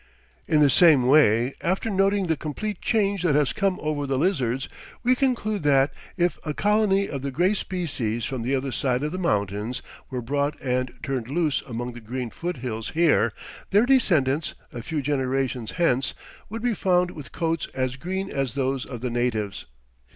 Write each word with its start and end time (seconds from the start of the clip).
In 0.47 0.61
the 0.61 0.69
same 0.71 1.05
way, 1.05 1.53
after 1.61 1.87
noting 1.91 2.25
the 2.25 2.35
complete 2.35 2.81
change 2.81 3.21
that 3.21 3.35
has 3.35 3.53
come 3.53 3.77
over 3.83 4.07
the 4.07 4.17
lizards, 4.17 4.67
we 5.03 5.13
conclude 5.13 5.61
that, 5.61 5.93
if 6.17 6.39
a 6.43 6.55
colony 6.55 7.07
of 7.07 7.21
the 7.21 7.29
gray 7.29 7.53
species 7.53 8.25
from 8.25 8.41
the 8.41 8.55
other 8.55 8.71
side 8.71 9.03
of 9.03 9.11
the 9.11 9.19
mountains 9.19 9.83
were 10.09 10.23
brought 10.23 10.59
and 10.59 10.91
turned 11.03 11.29
loose 11.29 11.61
among 11.67 11.93
the 11.93 12.01
green 12.01 12.31
foot 12.31 12.57
hills 12.65 12.89
here, 12.95 13.31
their 13.69 13.85
descendants, 13.85 14.55
a 14.73 14.81
few 14.81 15.03
generations 15.03 15.73
hence, 15.73 16.15
would 16.49 16.63
be 16.63 16.73
found 16.73 17.11
with 17.11 17.31
coats 17.31 17.67
as 17.75 17.95
green 17.95 18.27
as 18.31 18.55
those 18.55 18.85
of 18.87 19.01
the 19.01 19.11
natives. 19.11 19.67